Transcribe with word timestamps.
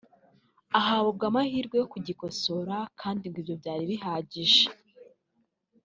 ahabwa 0.79 1.23
amahirwe 1.29 1.75
yo 1.81 1.87
kugikosora 1.93 2.75
kandi 2.99 3.23
ngo 3.27 3.35
ibyo 3.41 3.55
byari 3.61 3.83
bihagije 3.91 4.63